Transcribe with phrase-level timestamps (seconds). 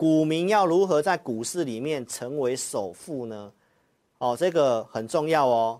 [0.00, 3.52] 股民要如何在股市里面成为首富呢？
[4.16, 5.78] 哦，这个很重要哦。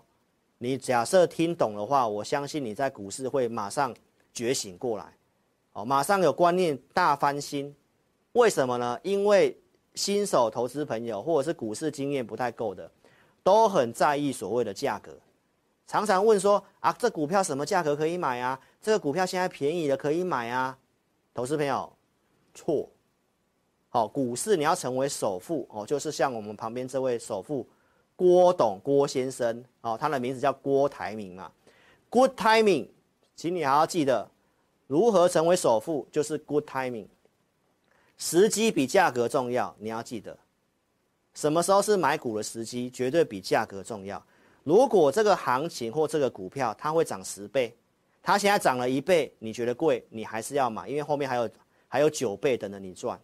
[0.58, 3.96] 你假设听懂的话，我相信你在股市会马上
[4.34, 5.06] 觉醒过来，
[5.72, 7.74] 哦，马上有观念大翻新。
[8.32, 9.00] 为什么呢？
[9.02, 9.58] 因为
[9.94, 12.92] 新手投资朋友或者是股市经验不太够的，
[13.42, 15.16] 都很在意所谓的价格，
[15.86, 18.60] 常常问说啊，这股票什么价格可以买啊？
[18.82, 20.76] 这个股票现在便宜了可以买啊？
[21.32, 21.90] 投资朋友，
[22.52, 22.86] 错。
[23.92, 27.66] 好，股市你要成为首富哦，就是像我们旁边这位首富。
[28.14, 31.50] 郭董郭先生，哦，他的名字叫郭台铭嘛。
[32.08, 32.88] Good timing，
[33.34, 34.30] 请你还要记得，
[34.86, 37.06] 如何成为首富就是 good timing。
[38.16, 40.38] 时机比价格重要，你要记得，
[41.34, 44.22] 什么时候是买股的时机，绝对比价格重要。
[44.62, 47.74] 如果这个行情或这个股票它会涨十倍，
[48.22, 51.50] 它现在涨了一倍，你觉得贵，你还是要买，因为后面还有
[51.88, 53.18] 还有九倍等着你赚。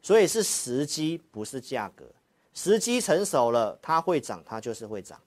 [0.00, 2.04] 所以是时机，不是价格。
[2.54, 5.20] 时机成熟了，它会涨，它就是会涨，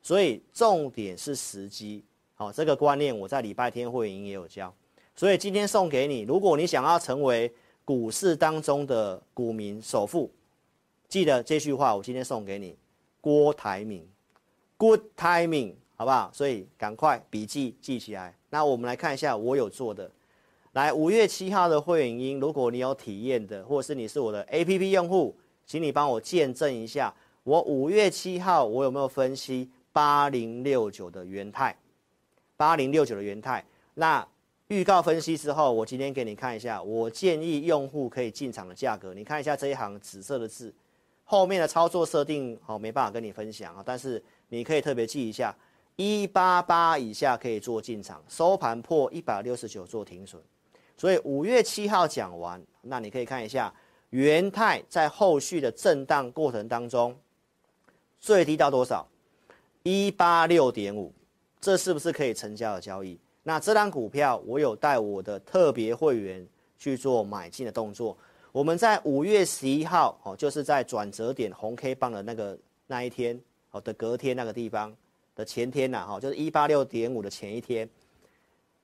[0.00, 2.04] 所以重点是时机。
[2.34, 4.74] 好，这个观念我在礼拜天会营也有教，
[5.14, 6.22] 所以今天送给你。
[6.22, 7.52] 如果你想要成为
[7.84, 10.28] 股市当中的股民首富，
[11.08, 12.76] 记得这句话，我今天送给你。
[13.20, 14.04] 郭台铭
[14.76, 16.30] ，Good timing，好不好？
[16.32, 18.34] 所以赶快笔记记起来。
[18.50, 20.10] 那我们来看一下我有做的。
[20.72, 25.36] 来，五月七号的会员音，如果你有体验的，或者是你是我的 APP 用户。
[25.66, 27.14] 请你帮我见证一下，
[27.44, 31.76] 我五月七号我有没有分析八零六九的元泰？
[32.56, 33.64] 八零六九的元泰，
[33.94, 34.26] 那
[34.68, 39.12] 预告分析之后，我今天给你看一下，我建议用户可以进场的价格。
[39.12, 40.74] 你看一下这一行紫色的字，
[41.22, 45.54] 后面的操作设定好没办法跟你分享啊，但是你可以特别记一下，
[45.96, 50.42] 一八八以下可以做进场，收盘破一百六十九做停损。
[51.02, 53.74] 所以五月七号讲完，那你可以看一下。
[54.10, 57.18] 元泰在后续的震荡过程当中，
[58.20, 59.04] 最低到多少？
[59.82, 61.12] 一八六点五，
[61.60, 63.18] 这是不是可以成交的交易？
[63.42, 66.46] 那这张股票我有带我的特别会员
[66.78, 68.16] 去做买进的动作。
[68.52, 73.36] 我们在五月十一号哦，就是在转折点红 K 棒的那个那一天
[73.72, 74.96] 哦的隔天那个地方
[75.34, 77.90] 的前天呐，哈，就是一八六点五的前一天。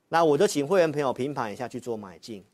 [0.08, 2.44] 那我就请会员朋友平盘一下去做买进。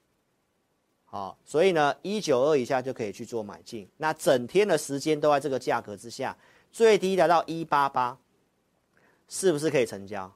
[1.04, 3.88] 好，所以呢，一九二以下就可以去做买进。
[3.96, 6.36] 那整天的时间都在这个价格之下，
[6.72, 8.18] 最低达到一八八，
[9.28, 10.32] 是不是可以成交？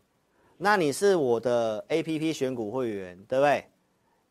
[0.57, 3.65] 那你是我的 APP 选股会员，对不对？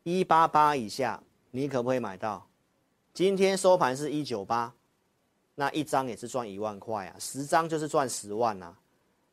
[0.04, 2.46] 一八八以下，你可不可以买到？
[3.12, 4.72] 今天收盘是一九八，
[5.54, 8.74] 那一张也是赚一万块啊，十张就是赚十万啊。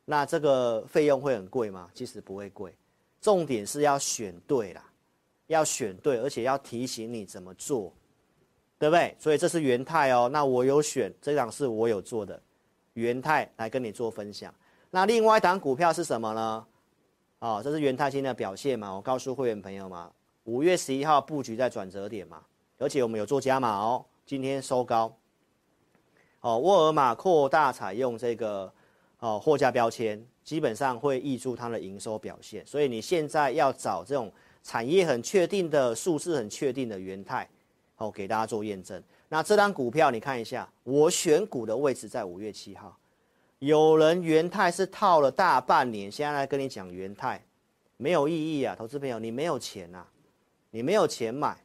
[0.04, 1.88] 那这个费用会很贵吗？
[1.94, 2.76] 其实不会贵，
[3.26, 4.84] 重点是要选对啦。
[5.48, 7.92] 要选对，而且要提醒你怎么做，
[8.78, 9.16] 对不对？
[9.18, 10.30] 所以这是元泰哦。
[10.32, 12.40] 那我有选这档是我有做的
[12.92, 14.54] 元泰来跟你做分享。
[14.92, 16.64] 那另外一档股票是什么呢？
[17.40, 18.94] 哦，这是元泰新的表现嘛。
[18.94, 20.08] 我告诉会员朋友嘛，
[20.44, 22.40] 五月十一号布局在转折点嘛，
[22.78, 24.04] 而且我们有做加码哦。
[24.24, 25.12] 今天收高，
[26.42, 28.72] 哦，沃尔玛扩大采用这个
[29.18, 32.66] 哦货架标签，基本上会挹注它的营收表现。
[32.66, 34.32] 所以你现在要找这种。
[34.68, 37.48] 产业很确定的，数字很确定的元泰，
[37.94, 39.00] 好，给大家做验证。
[39.28, 42.98] 那这张股票你看一下，我选股的位置在五月七号。
[43.60, 47.40] 有人元泰是套了大半年，现在来跟你讲元泰
[47.96, 50.04] 没有意义啊，投资朋友，你没有钱啊，
[50.72, 51.56] 你没有钱买。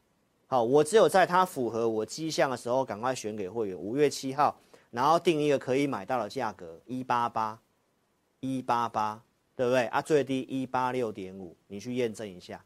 [0.46, 3.76] 好，我只有在它符合我迹象的时候，赶快选给会员。
[3.76, 4.56] 五月七号，
[4.92, 7.60] 然后定一个可以买到的价格，一八八，
[8.42, 9.24] 一八八，
[9.56, 10.02] 对不对啊？
[10.02, 12.62] 最低一八六点五，你去验证一下。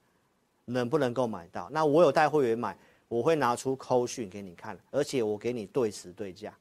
[0.68, 1.70] 能不能够买到？
[1.70, 2.76] 那我有带会员买，
[3.08, 6.52] 我会拿出扣讯给你看，而且我给你对时对价。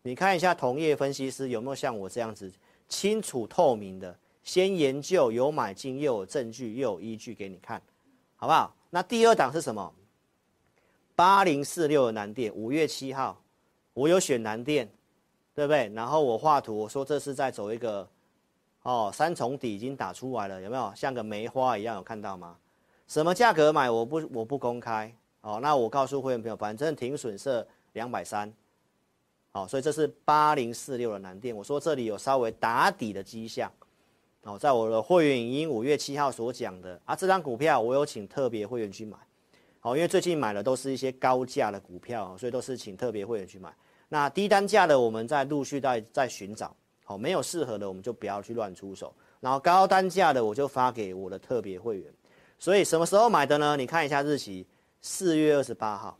[0.00, 2.50] 你看一下同业分析师有没有像我这样子
[2.88, 7.82] 清楚透明的，先研究有买进又有证据又有依据给你看，
[8.36, 8.74] 好不好？
[8.88, 9.92] 那第二档是什么？
[11.14, 13.38] 八零四六的南电，五月七号，
[13.92, 14.88] 我有选南电，
[15.54, 15.92] 对不对？
[15.94, 18.08] 然后我画图，我说这是在走一个
[18.86, 21.96] 哦三重底已经打出来了，有没有像个梅花一样？
[21.96, 22.56] 有看到吗？
[23.08, 23.90] 什么价格买？
[23.90, 25.58] 我不我不公开哦。
[25.60, 28.52] 那我告诉会员朋友，反正停损设两百三，
[29.50, 31.56] 好，所以这是八零四六的南电。
[31.56, 33.68] 我说这里有稍微打底的迹象，
[34.42, 39.16] 哦，在我的会员已经五月七号所讲的啊，这张股票我有请特别会员去买，
[39.80, 43.74] 好，因为最近买的都是一些高价的股票，所以都是请特别会员去买。
[44.08, 46.72] 那低单价的我们在陆续在在寻找，
[47.08, 52.12] 好，没有适合的我们就不要去乱出手，然后高单价的我就发给我的特别会员。
[52.58, 53.76] 所以什么时候买的呢？
[53.76, 54.66] 你看一下日期，
[55.00, 56.18] 四月二十八号。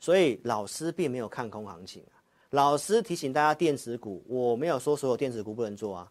[0.00, 2.18] 所以老师并没有看空行情啊。
[2.50, 6.10] 老师提醒大家，电子股我没有说所有电子股不能做啊，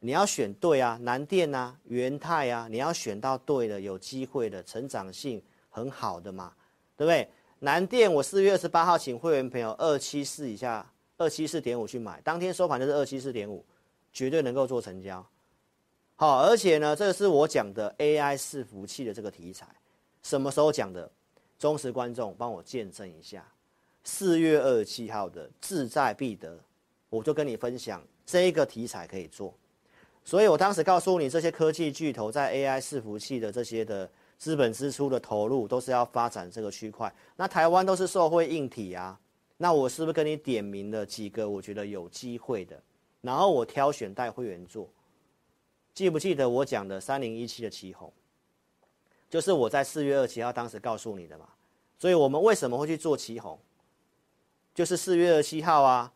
[0.00, 6.52] 你要选对啊，南电啊、元泰啊，你要选到对的、有机会的、成长性很好的嘛，
[6.96, 7.26] 对不对？
[7.60, 10.90] 南电我四月二十八号请会员朋友二七四以下，
[11.20, 13.62] 二七四点五去买，当天收盘就是二七四点五，
[14.10, 15.24] 绝对能够做成交。
[16.16, 19.66] 好，而且呢，这是我讲的 AI 伺服器的这个题材，
[20.22, 21.10] 什么时候讲的？
[21.58, 23.46] 忠实观众帮我见证一下。
[24.02, 26.58] 四月二十七号的志在必得，
[27.10, 29.52] 我就跟你分享这个题材可以做。
[30.24, 37.14] 所以我当时告诉你，这些科技巨头在 AI 伺服器的这些的资本支出的投入，都是要发展这个区块。
[37.36, 39.20] 那台湾都是受惠硬体啊，
[39.62, 42.82] 那我是不是跟你点名了几个我觉得有机会的？
[43.20, 44.88] 然后我挑选带会员做。
[45.92, 48.10] 记不记得我讲的三零一七的奇红，
[49.28, 51.46] 就是我在四月二十七号当时告诉你的嘛？
[51.98, 53.58] 所以我们为什么会去做奇红？
[54.74, 56.10] 就是四月二十七号啊，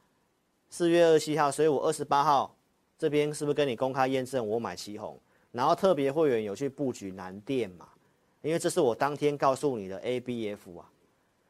[0.71, 2.57] 四月二十七号，所以我二十八号
[2.99, 5.21] 这边是不是跟你公开验证我买奇红？
[5.53, 7.87] 然后特别会员有去布局南电嘛？
[8.41, 10.89] 因为这是我当天告诉你的 ABF 啊，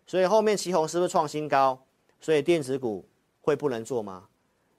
[0.07, 1.84] 所以后面奇红是不是创新高？
[2.25, 3.07] 所以电子股
[3.43, 4.27] 会不能做吗？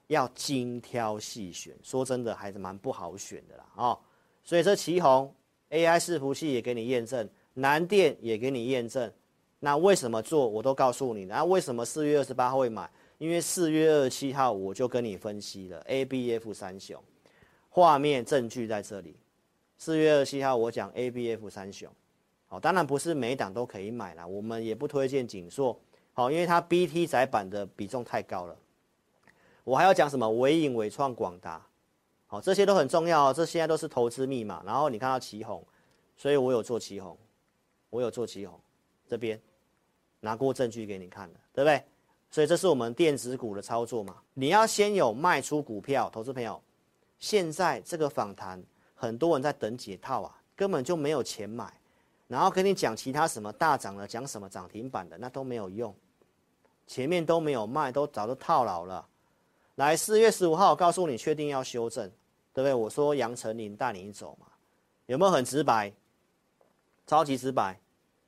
[0.08, 3.96] 要精挑细选，说真的还是蛮不好选的啦哦，
[4.42, 5.30] 所以这奇鋐
[5.70, 9.12] AI 伺服器也给你验证，南电也给你验证，
[9.60, 12.90] 那为什么做我都告诉你，那为什么四月二十八号会买？
[13.18, 17.00] 因为四月二十七号我就跟你分析了 ABF 三雄，
[17.68, 19.14] 画面证据在这里，
[19.78, 21.88] 四月二十七号我讲 ABF 三雄，
[22.46, 25.80] 好，当然不是每一档都可以买啦，我们也不推荐景硕，
[26.18, 28.56] 好，因为它 BT 载板的比重太高了。
[29.64, 30.26] 我还要讲什么？
[30.30, 31.60] 纬颖、纬创、广达，
[32.26, 33.34] 好，这些都很重要。
[33.34, 34.62] 这现在都是投资密码。
[34.64, 35.62] 然后你看到奇鋐，
[36.16, 37.14] 所以我有做奇鋐，
[37.90, 38.50] 我有做奇鋐，
[39.06, 39.38] 这边
[40.20, 41.84] 拿过证据给你看了，对不对？
[42.30, 44.16] 所以这是我们电子股的操作嘛。
[44.32, 46.58] 你要先有卖出股票，投资朋友，
[47.18, 48.64] 现在这个访谈，
[48.94, 51.70] 很多人在等解套啊，根本就没有钱买。
[52.26, 55.94] 然后跟你讲其他什么大涨了，讲什么涨停板的，那都没有用，
[56.86, 59.06] 前面都没有卖，都早就套牢了。
[59.74, 62.08] 来，四月十五号，告诉你，确定要修正，
[62.54, 62.72] 对不对？
[62.72, 64.46] 我说杨丞琳带你走嘛，
[65.06, 65.92] 有没有很直白？
[67.06, 67.78] 超级直白。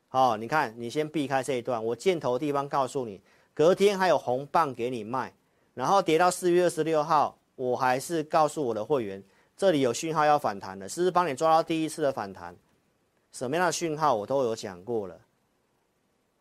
[0.08, 3.20] 好，你看，你先避开这一段，我箭头地方告诉你，
[3.54, 5.32] 隔天还有红棒给你卖，
[5.74, 9.22] 然后跌到四月二十六号，我还是告诉我的会员，
[9.56, 12.56] 这里有讯号要反弹的，是不是帮你抓到第一次的反弹？
[13.32, 15.18] 什么样的讯号我都有讲过了。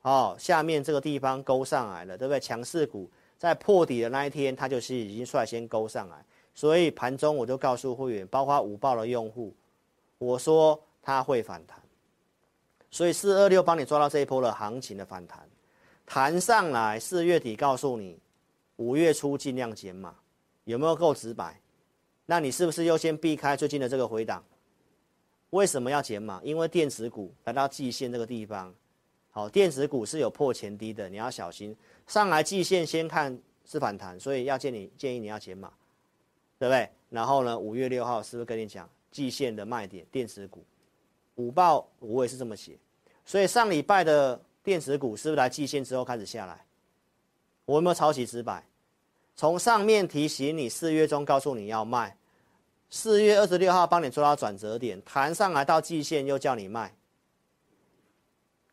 [0.08, 2.40] 好，下面这个地方勾上来了，对不对？
[2.40, 3.12] 强势股。
[3.38, 6.24] 在破底的那一天，它就是已经率先勾上来，
[6.56, 9.54] 所以盘中我就告诉会员，包括五报的用户，
[10.18, 11.78] 我说它会反弹，
[12.90, 15.46] 所以四二六帮你抓到这一波的行情的反弹，
[16.06, 18.18] 弹上来四月底告诉你，
[18.78, 20.16] 五月初尽量减码，
[20.64, 21.60] 有没有够直白？
[22.26, 24.42] 那你是不是优先避开最近的这个回档？
[25.50, 26.40] 为什么要减码？
[26.46, 28.74] 因为电子股来到季线这个地方。
[29.38, 31.78] 好，电子股是有破前低的，你要小心。
[32.08, 33.38] 上来季线先看
[33.68, 35.72] 是反弹，所以要建议建议你要减码，
[36.58, 36.90] 对不对？
[37.12, 40.04] 然后呢，五月六号是不是跟你讲季线的卖点？
[40.12, 40.66] 电子股
[41.36, 42.80] 五报我也是这么写，
[43.26, 46.66] 所以上礼拜的电子股是不是来季线之后开始下来？
[47.66, 48.64] 我有没有超级直白？
[49.36, 52.18] 从上面提醒你，四月中告诉你要卖，
[52.90, 56.92] 四月二十六号帮你做到转折点，弹上来到季线又叫你卖。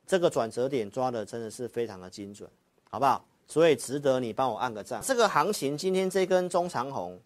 [0.06, 2.48] 这个转折点抓的真的是非常的精准，
[2.90, 3.24] 好不好？
[3.46, 5.00] 所以值得你帮我按个赞。
[5.02, 7.18] 这个行情今天这根中长红，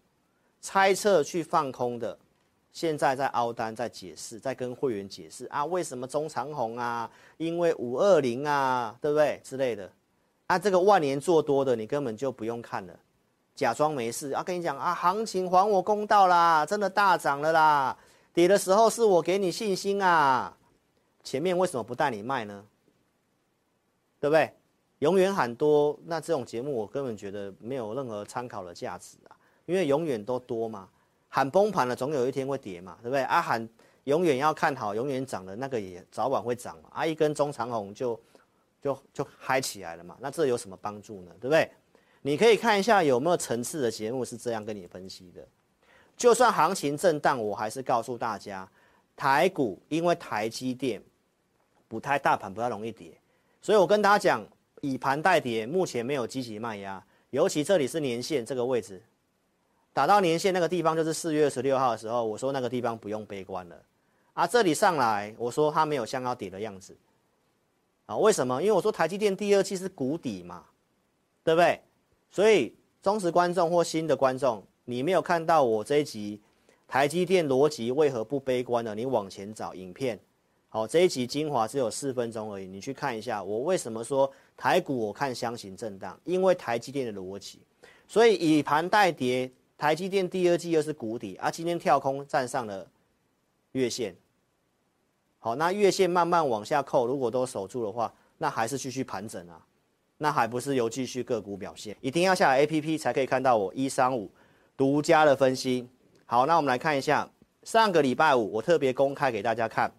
[0.59, 2.17] 猜测去放空的，
[2.73, 7.09] 现在在凹单，在解释，在跟会员解释啊，为什么中长红啊？
[7.37, 9.39] 因为五二零啊，对不对？
[9.43, 9.89] 之类的。
[10.47, 12.93] 啊，这个万年做多的，你根本就不用看了，
[13.55, 14.43] 假装没事啊。
[14.43, 17.97] 跟你讲啊，行情还我公道啦，真的大涨了啦，
[18.33, 20.53] 跌的时候是我给你信心啊。
[21.23, 22.65] 前面为什么不带你卖呢？
[24.19, 24.51] 对不对？
[24.99, 30.89] 永远喊多，那这种节目我根本觉得没有任何参考的价值啊，因为永远都多嘛。
[31.29, 33.21] 喊崩盘了，总有一天会跌嘛，对不对？
[33.21, 33.69] 啊，喊
[34.03, 36.89] 永远要看好，永远涨的那个也早晚会涨嘛。
[36.91, 38.19] 啊，一根中长红就
[38.81, 41.31] 就就嗨起来了嘛，那这有什么帮助呢？
[41.39, 41.71] 对不对？
[42.21, 45.47] 你可以看一下有没有层次的节目是这样跟你分析的。
[46.17, 48.69] 就算行情震荡，我还是告诉大家，
[49.15, 51.01] 台股因为台积电。
[51.89, 53.11] 不太大盘不太容易跌，
[53.61, 54.47] 所以我跟大家讲，
[54.79, 59.01] 以盘代跌，目前没有积极卖压，尤其这里是年线这个位置，
[59.91, 63.75] 打到年线那个地方就是四月二十六号的时候，我说那个地方不用悲观了，
[64.33, 66.95] 啊，这里上来我说它没有像要跌的样子，
[68.05, 68.61] 啊，为什么？
[68.61, 70.63] 因为我说台积电第二季是谷底嘛，
[71.43, 71.81] 对不对？
[72.29, 76.39] 所以忠实观众或新的观众，你没有看到我这一集
[76.87, 78.93] 台积电逻辑为何不悲观呢？
[78.93, 80.19] 你往前找影片，
[80.71, 87.59] 好，这一集精华只有四分钟而已，你去看一下我为什么说台股我看箱型震荡，因为台积电的逻辑，
[88.07, 92.87] 所以以盘带跌，台积电第二季又是谷底，啊，今天跳空站上了
[93.71, 94.15] 月线。
[95.39, 99.59] 好，那月线慢慢往下扣，如果都守住的话，那还是继续盘整啊，
[100.19, 101.97] 那还不是有继续个股表现？
[101.99, 104.29] 一定要下 APP 才可以看到我一三五
[104.77, 105.87] 独家的分析。
[106.25, 107.27] 好，那我们来看一下
[107.63, 109.91] 上个礼拜五我特别公开给大家看，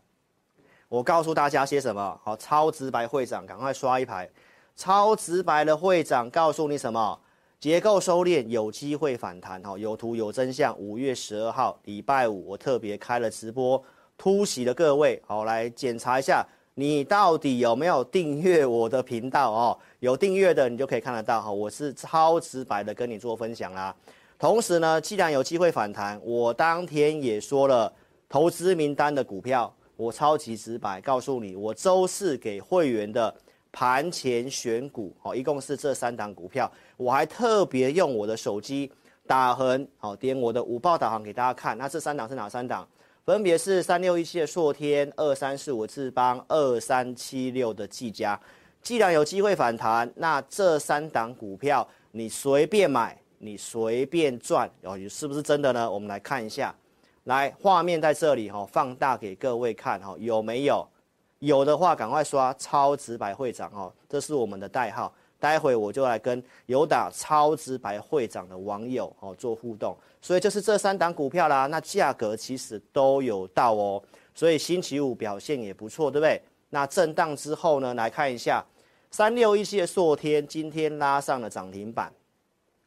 [0.90, 2.20] 我告诉大家些什么？
[2.20, 4.28] 好，超直白会长，赶快刷一排。
[4.74, 7.16] 超直白的会长告诉你什么？
[7.60, 9.62] 结构收敛有机会反弹。
[9.62, 10.76] 好，有图有真相。
[10.76, 13.80] 五月十二号礼拜五我特别开了直播。
[14.18, 16.44] 突袭的各位，好，来检查一下，
[16.74, 19.78] 你到底有没有订阅我的频道哦？
[20.00, 21.52] 有订阅的，你就可以看得到哈。
[21.52, 23.94] 我是超直白的跟你做分享啦。
[24.40, 27.92] 同时呢，既然有机会反弹，我当天也说了
[28.28, 33.32] 投资名单的股票，我超级直白告诉你，我周四给会员的
[33.70, 38.90] 盘前选股，哦，一共是这三档股票，我还特别用我的手机
[39.26, 41.76] 打横，好，点我的五报导航给大家看。
[41.76, 42.88] 那这三档是哪三档？
[43.26, 48.40] 分别是三六一七的硕天、二三四五的智邦、二三七六的技嘉。
[48.80, 55.88] 既然有机会反弹，那这三档股票你随便买，你随便赚，哦，是不是真的呢？
[55.88, 56.74] 我们来看一下，
[57.24, 60.86] 来画面在这里哈，放大给各位看哈，有没有？
[61.40, 65.12] 有的话赶快刷超直白会长哦，这是我们的代号。
[65.38, 74.02] 待会我就来跟有打超直白会长的网友哦做互动，所以就是这三档股票啦，那价格其实都有到哦，
[74.34, 76.38] 所以星期五表现也不错，对不对？
[76.68, 78.62] 那震荡之后呢，来看一下
[79.10, 82.12] 三六一七的硕天今天拉上了涨停板，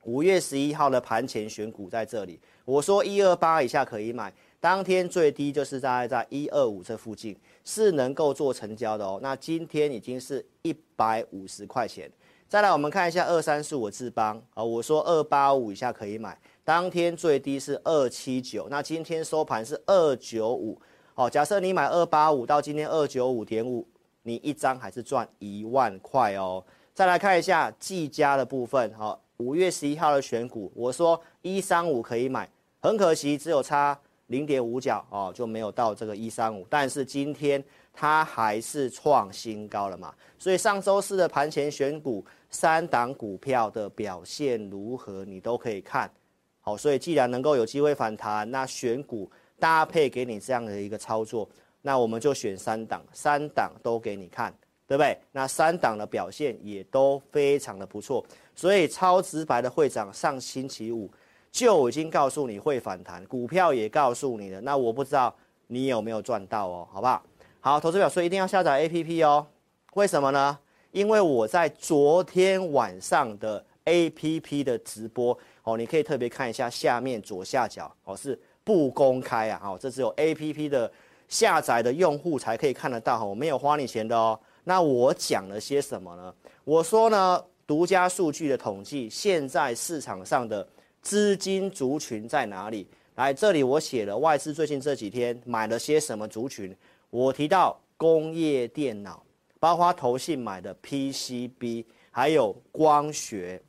[0.06, 12.12] 五月十一号的盘前选股在这里，我说一二八以下可以买，当天最低就是大概在一二五这附近是能够做成交的哦，那今天已经是一百五十块钱。
[12.48, 20.80] 再来，我们看一下二三四五智邦啊，我说二八五以下可以买，当天最低是二七九，那今天收盘是二九五，
[21.16, 23.88] 好，假设你买二八五到今天二九五点五，
[24.22, 26.64] 你一张还是赚一万块哦。
[26.94, 37.64] 再来看一下技嘉的部分，好，五月十一号的选股，我说一三五可以买，很可惜只有差零点五角哦，就没有到这个一三五，但是今天。
[37.96, 40.12] 它还是创新高了嘛？
[40.40, 46.12] 所以上周四的盘前选股三档股票的表现如何，你都可以看。
[46.60, 51.48] 好，所以既然能够有机会反弹，那选股搭配给你这样的一个操作，
[51.84, 54.52] 那我们就选三档，三档都给你看，
[54.94, 55.18] 对不对？
[55.32, 58.24] 那三档的表现也都非常的不错。
[58.54, 61.10] 所以超直白的会长上星期五
[61.52, 64.62] 就已经告诉你会反弹，股票也告诉你了。
[64.62, 65.36] 那我不知道
[65.66, 67.24] 你有没有赚到哦，好不好？
[67.60, 69.48] 好，投资表，说一定要下载 APP 哦。
[69.96, 70.60] 为什么呢？
[70.92, 79.60] 因为我在昨天晚上的 APP 的直播哦，你可以特别看一下下面左下角哦，是不公开啊。
[79.64, 80.92] 哦，这只有 APP 的
[81.28, 84.40] 下载的用户才可以看得到，我没有花你钱的哦。
[84.64, 86.34] 那我讲了些什么呢？
[86.64, 90.68] 我说呢，独家数据的统计，现在市场上的
[91.02, 92.88] 资金族群在哪里？
[93.16, 96.76] 来，这里我写了外资最近这几天买了些什么族群。
[97.10, 99.24] 我提到工业电脑，
[99.60, 103.62] 包括投信买的 PCB，还有光学，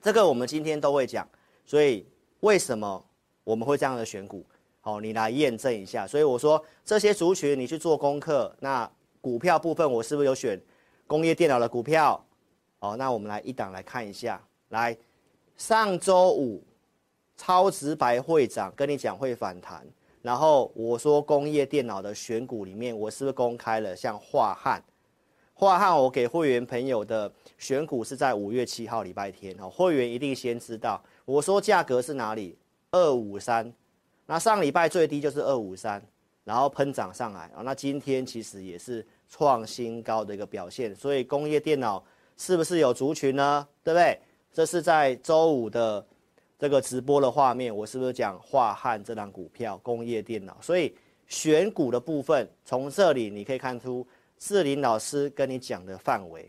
[0.00, 1.28] 这个我们今天都会讲。
[1.66, 2.06] 所以
[2.40, 3.04] 为什么
[3.44, 4.44] 我们会这样的选股？
[4.80, 6.06] 好，你来验证一下。
[6.06, 8.54] 所以我说这些族群你去做功课。
[8.58, 8.90] 那
[9.22, 10.60] 股票部分我是不是有选
[11.06, 12.22] 工业电脑的股票？
[12.80, 14.38] 好，那我们来一档来看一下。
[14.70, 14.94] 来，
[15.56, 16.62] 上周五
[17.36, 19.86] 超直白会长跟你讲会反弹。
[20.22, 24.82] 然后我说工业电脑的选股里面，我是不是公开了像樺汉？
[25.56, 31.00] 樺汉我给会员朋友的选股是在五月七号礼拜天，哦，会员一定先知道。
[31.24, 32.58] 我说价格是哪里？
[32.90, 33.72] 二五三，
[34.26, 36.02] 那上礼拜最低就是二五三，
[36.44, 40.94] 然后喷涨上来啊，那今天其实也是创新高的一个表现。
[40.94, 42.04] 所以工业电脑
[42.36, 43.66] 是不是有族群呢？
[43.84, 44.18] 对不对？
[44.52, 46.04] 这是在周五的。
[46.58, 50.56] 这个直播的画面，我是不是讲华汉这档股票工业电脑？
[50.60, 50.94] 所以
[51.26, 54.06] 选股的部分，从这里你可以看出
[54.38, 56.48] 志林老师跟你讲的范围。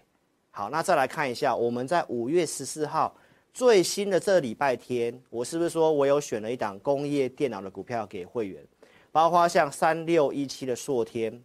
[0.52, 3.12] 好，那再来看一下，我们在五月十四号
[3.56, 8.64] 最新的这礼拜天，我是不是说我有选了一档工业电脑的股票给会员，
[9.14, 11.40] 包括像三六一七的硕天，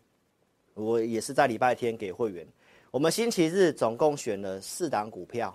[0.72, 2.44] 我也是在礼拜天给会员。
[2.90, 5.54] 我们星期日总共选了四档股票，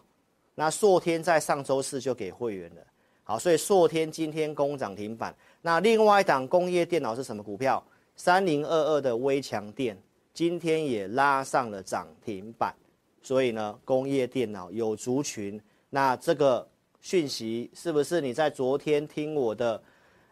[0.54, 2.82] 那硕天在上周四就给会员了。
[3.24, 5.36] 好，所以硕天今天攻涨停板。
[5.60, 7.84] 那另外一档工业电脑是什么股票？
[8.16, 9.98] 三零二二的微强电
[10.36, 12.76] 今天也拉上了涨停板。
[13.24, 15.60] 所以呢，工业电脑有族群。
[15.90, 16.68] 那这个
[17.02, 19.82] 讯息是不是你在昨天听我的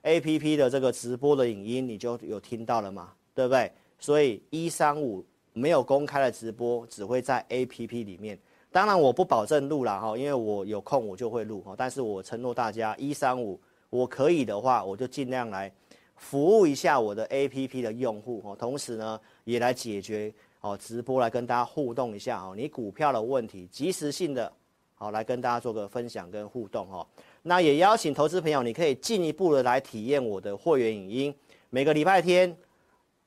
[0.03, 3.13] APP 的这个直播的影音，你就有听到了嘛？
[3.33, 3.71] 对不对？
[3.99, 8.37] 所以一三五没有公开的直播，只会在 APP 里面。
[8.71, 11.75] 当然我不保证录了哈，因为我有空我就会录哈。
[11.77, 15.71] 但是我承诺大家，一三五我可以的话，我就尽量来
[16.15, 18.55] 服务一下我的 APP 的用户哦。
[18.57, 22.53] 同时呢，也来解决哦直播来跟大家互动一下哦。
[22.55, 24.51] 你股票的问题，及时性的，
[24.95, 27.05] 好来跟大家做个分享跟互动哈。
[27.43, 31.35] 那也邀请投资朋友，你可以进一步的来体验我的会员影音，
[31.69, 32.55] 每个礼拜天。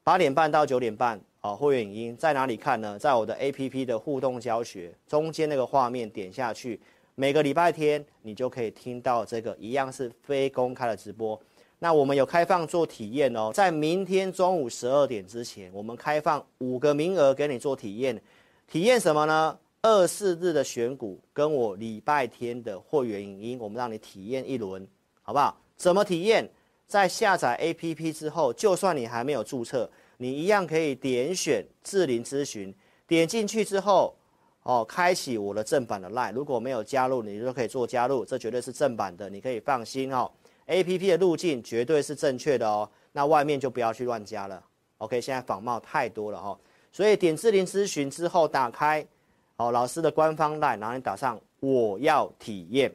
[0.05, 2.99] 八点半到九点半，啊，会员影音在哪里看呢？
[2.99, 6.79] 在我的 APP 的互动教学中间那个画面点下去，
[7.15, 11.41] 每个礼拜天你就可以听到这个一样是非公开的直播。
[11.79, 18.21] 那我们有开放做体验哦，在明天中午十二点之前，我们开放五个名额给你做体验。
[18.69, 19.59] 体验什么呢？
[19.85, 24.89] 二四日的选股跟我礼拜天的会员影音，我们让你体验一轮，
[25.21, 25.55] 好不好？
[25.77, 26.51] 怎么体验？
[26.87, 32.75] 在下载 APP 之后，就算你还没有注册，你一样可以点选智霖咨询，
[33.07, 34.17] 点进去之后，
[34.63, 36.33] 哦，开启我的正版的 LINE。
[36.33, 40.31] 如果没有加入，你就可以做加入，这绝对是正版的，你可以放心哦。
[40.67, 44.65] APP 的路径绝对是正确的哦，那外面就不要去乱加了。
[44.97, 46.59] OK，现在仿冒太多了哦，
[46.91, 49.07] 所以点智霖咨询之后，打开
[49.57, 52.95] 哦老师的官方 LINE，然后你打上我要体验，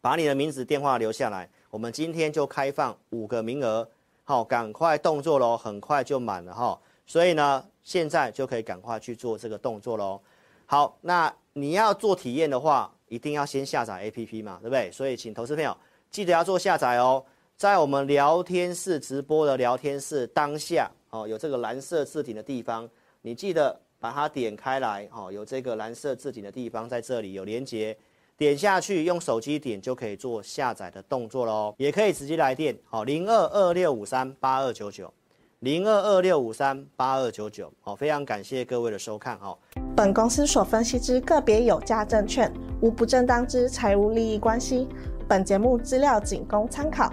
[0.00, 1.48] 把你的名字电话留下来。
[1.70, 3.88] 我们今天就开放五个名额，
[4.24, 6.78] 好，赶快动作喽，很快就满了哈。
[7.06, 10.20] 所以呢，现在就可以赶快去做这个动作喽。
[10.66, 14.90] 好，那你要做体验的话，一定要先下载 APP 嘛，对不对？
[14.90, 15.76] 所以请投资朋友
[16.10, 17.24] 记得要做下载哦。
[17.56, 22.88] 在我们聊天室直播的聊天室当下，哦，有这个蓝色字体的地方，
[23.22, 27.96] 你记得把它点开来，哦，有这个蓝色字体的地方在这里有连接。
[28.36, 35.12] 点下去，用手机点就可以做下载的动作喽，也可以直接来电，好，零二二六五三八二九九，
[35.58, 39.54] 零二二六五三八二九九，好，非常感谢各位的收看，哈。
[39.94, 44.88] 本公司所分析之个别有价证券，无不正当之财务利益关系。
[45.28, 47.12] 本节目资料仅供参考，